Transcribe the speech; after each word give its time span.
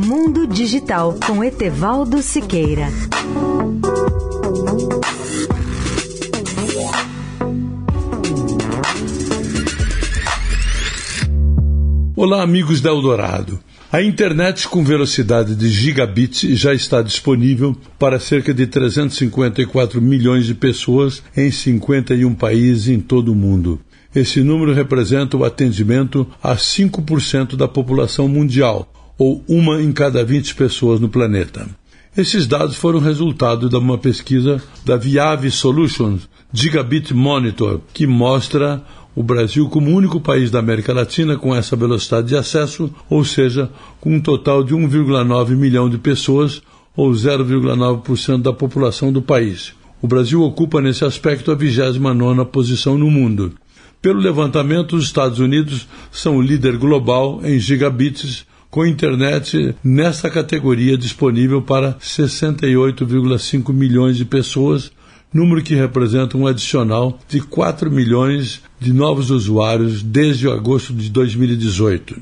Mundo 0.00 0.46
Digital 0.46 1.18
com 1.26 1.42
Etevaldo 1.42 2.22
Siqueira. 2.22 2.86
Olá, 12.14 12.44
amigos 12.44 12.80
da 12.80 12.90
Eldorado. 12.90 13.58
A 13.90 14.00
internet 14.00 14.68
com 14.68 14.84
velocidade 14.84 15.56
de 15.56 15.68
gigabits 15.68 16.42
já 16.56 16.72
está 16.72 17.02
disponível 17.02 17.76
para 17.98 18.20
cerca 18.20 18.54
de 18.54 18.68
354 18.68 20.00
milhões 20.00 20.46
de 20.46 20.54
pessoas 20.54 21.24
em 21.36 21.50
51 21.50 22.36
países 22.36 22.86
em 22.86 23.00
todo 23.00 23.32
o 23.32 23.34
mundo. 23.34 23.80
Esse 24.14 24.44
número 24.44 24.72
representa 24.72 25.36
o 25.36 25.44
atendimento 25.44 26.24
a 26.40 26.54
5% 26.54 27.56
da 27.56 27.66
população 27.66 28.28
mundial, 28.28 28.88
ou 29.18 29.44
uma 29.48 29.82
em 29.82 29.92
cada 29.92 30.24
20 30.24 30.54
pessoas 30.54 31.00
no 31.00 31.08
planeta. 31.08 31.68
Esses 32.16 32.46
dados 32.46 32.76
foram 32.76 32.98
resultado 33.00 33.68
de 33.68 33.76
uma 33.76 33.98
pesquisa 33.98 34.62
da 34.84 34.96
Viave 34.96 35.50
Solutions 35.50 36.28
Gigabit 36.52 37.12
Monitor, 37.12 37.80
que 37.92 38.06
mostra 38.06 38.82
o 39.14 39.22
Brasil 39.22 39.68
como 39.68 39.90
o 39.90 39.94
único 39.94 40.20
país 40.20 40.50
da 40.50 40.60
América 40.60 40.92
Latina 40.92 41.36
com 41.36 41.54
essa 41.54 41.76
velocidade 41.76 42.28
de 42.28 42.36
acesso, 42.36 42.90
ou 43.10 43.24
seja, 43.24 43.70
com 44.00 44.14
um 44.14 44.20
total 44.20 44.62
de 44.62 44.74
1,9 44.74 45.50
milhão 45.56 45.90
de 45.90 45.98
pessoas, 45.98 46.62
ou 46.96 47.10
0,9% 47.10 48.42
da 48.42 48.52
população 48.52 49.12
do 49.12 49.20
país. 49.20 49.74
O 50.00 50.06
Brasil 50.06 50.42
ocupa 50.42 50.80
nesse 50.80 51.04
aspecto 51.04 51.50
a 51.50 51.56
29ª 51.56 52.44
posição 52.46 52.96
no 52.96 53.10
mundo. 53.10 53.52
Pelo 54.00 54.20
levantamento, 54.20 54.96
os 54.96 55.04
Estados 55.04 55.40
Unidos 55.40 55.88
são 56.10 56.36
o 56.36 56.42
líder 56.42 56.76
global 56.76 57.40
em 57.44 57.58
gigabits, 57.58 58.46
com 58.70 58.86
internet 58.86 59.74
nessa 59.82 60.28
categoria 60.28 60.96
disponível 60.96 61.62
para 61.62 61.94
68,5 61.94 63.72
milhões 63.72 64.16
de 64.16 64.24
pessoas, 64.24 64.90
número 65.32 65.62
que 65.62 65.74
representa 65.74 66.36
um 66.36 66.46
adicional 66.46 67.18
de 67.28 67.40
4 67.40 67.90
milhões 67.90 68.62
de 68.78 68.92
novos 68.92 69.30
usuários 69.30 70.02
desde 70.02 70.48
agosto 70.48 70.92
de 70.92 71.10
2018. 71.10 72.20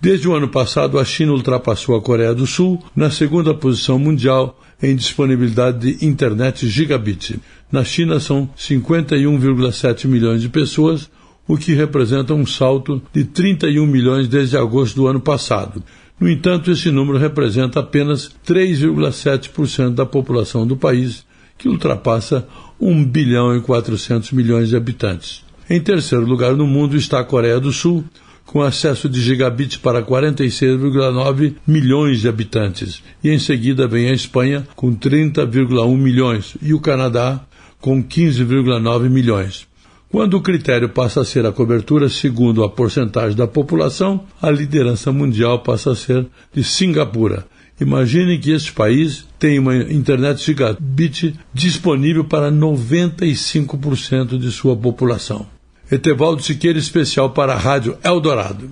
Desde 0.00 0.28
o 0.28 0.34
ano 0.34 0.48
passado, 0.48 0.98
a 0.98 1.04
China 1.04 1.32
ultrapassou 1.32 1.94
a 1.94 2.02
Coreia 2.02 2.34
do 2.34 2.46
Sul 2.46 2.82
na 2.94 3.08
segunda 3.08 3.54
posição 3.54 4.00
mundial 4.00 4.58
em 4.82 4.96
disponibilidade 4.96 5.94
de 5.94 6.04
internet 6.04 6.66
gigabit. 6.68 7.38
Na 7.70 7.84
China 7.84 8.18
são 8.18 8.50
51,7 8.58 10.06
milhões 10.08 10.42
de 10.42 10.48
pessoas, 10.48 11.08
o 11.52 11.58
que 11.58 11.74
representa 11.74 12.32
um 12.32 12.46
salto 12.46 13.02
de 13.12 13.24
31 13.24 13.86
milhões 13.86 14.26
desde 14.26 14.56
agosto 14.56 14.96
do 14.96 15.06
ano 15.06 15.20
passado. 15.20 15.84
No 16.18 16.26
entanto, 16.26 16.70
esse 16.70 16.90
número 16.90 17.18
representa 17.18 17.80
apenas 17.80 18.34
3,7% 18.46 19.90
da 19.90 20.06
população 20.06 20.66
do 20.66 20.78
país, 20.78 21.26
que 21.58 21.68
ultrapassa 21.68 22.48
1 22.80 23.04
bilhão 23.04 23.54
e 23.54 23.60
400 23.60 24.32
milhões 24.32 24.70
de 24.70 24.76
habitantes. 24.76 25.44
Em 25.68 25.78
terceiro 25.78 26.24
lugar 26.24 26.56
no 26.56 26.66
mundo 26.66 26.96
está 26.96 27.20
a 27.20 27.24
Coreia 27.24 27.60
do 27.60 27.70
Sul, 27.70 28.02
com 28.46 28.62
acesso 28.62 29.06
de 29.06 29.20
gigabits 29.20 29.76
para 29.76 30.02
46,9 30.02 31.56
milhões 31.66 32.22
de 32.22 32.30
habitantes. 32.30 33.02
E 33.22 33.28
em 33.28 33.38
seguida 33.38 33.86
vem 33.86 34.08
a 34.08 34.14
Espanha, 34.14 34.66
com 34.74 34.96
30,1 34.96 35.98
milhões, 35.98 36.56
e 36.62 36.72
o 36.72 36.80
Canadá, 36.80 37.44
com 37.78 38.02
15,9 38.02 39.10
milhões. 39.10 39.70
Quando 40.12 40.34
o 40.34 40.42
critério 40.42 40.90
passa 40.90 41.22
a 41.22 41.24
ser 41.24 41.46
a 41.46 41.50
cobertura 41.50 42.06
segundo 42.06 42.62
a 42.62 42.68
porcentagem 42.68 43.34
da 43.34 43.46
população, 43.46 44.24
a 44.42 44.50
liderança 44.50 45.10
mundial 45.10 45.60
passa 45.60 45.92
a 45.92 45.96
ser 45.96 46.26
de 46.52 46.62
Singapura. 46.62 47.46
Imagine 47.80 48.38
que 48.38 48.50
este 48.50 48.74
país 48.74 49.26
tem 49.38 49.58
uma 49.58 49.74
internet 49.74 50.44
gigabit 50.44 51.34
disponível 51.54 52.24
para 52.24 52.52
95% 52.52 54.38
de 54.38 54.50
sua 54.50 54.76
população. 54.76 55.46
Etevaldo 55.90 56.42
Siqueira, 56.42 56.78
especial 56.78 57.30
para 57.30 57.54
a 57.54 57.58
Rádio 57.58 57.96
Eldorado. 58.04 58.70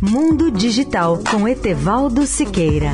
Mundo 0.00 0.50
Digital 0.50 1.22
com 1.30 1.46
Etevaldo 1.46 2.26
Siqueira. 2.26 2.92